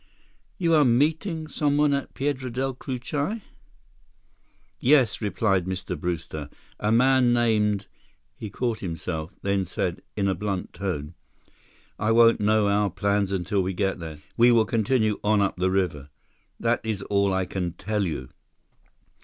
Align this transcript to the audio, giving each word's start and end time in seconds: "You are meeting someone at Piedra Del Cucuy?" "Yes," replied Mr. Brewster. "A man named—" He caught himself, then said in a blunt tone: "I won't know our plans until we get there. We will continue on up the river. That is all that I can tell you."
"You 0.57 0.73
are 0.73 0.83
meeting 0.83 1.47
someone 1.47 1.93
at 1.93 2.15
Piedra 2.15 2.49
Del 2.51 2.73
Cucuy?" 2.73 3.43
"Yes," 4.79 5.21
replied 5.21 5.65
Mr. 5.67 5.95
Brewster. 5.95 6.49
"A 6.79 6.91
man 6.91 7.33
named—" 7.33 7.85
He 8.35 8.49
caught 8.49 8.79
himself, 8.79 9.31
then 9.43 9.63
said 9.63 10.01
in 10.17 10.27
a 10.27 10.33
blunt 10.33 10.73
tone: 10.73 11.13
"I 11.99 12.11
won't 12.13 12.39
know 12.39 12.67
our 12.67 12.89
plans 12.89 13.31
until 13.31 13.61
we 13.61 13.73
get 13.73 13.99
there. 13.99 14.17
We 14.35 14.51
will 14.51 14.65
continue 14.65 15.19
on 15.23 15.39
up 15.39 15.57
the 15.57 15.69
river. 15.69 16.09
That 16.59 16.81
is 16.83 17.03
all 17.03 17.27
that 17.29 17.35
I 17.35 17.45
can 17.45 17.73
tell 17.73 18.03
you." 18.03 18.29